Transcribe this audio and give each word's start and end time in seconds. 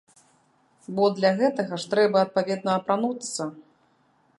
Бо 0.99 1.03
для 1.19 1.31
гэтага 1.41 1.79
ж 1.83 1.93
трэба 1.93 2.17
адпаведна 2.27 2.71
апрануцца. 2.79 3.41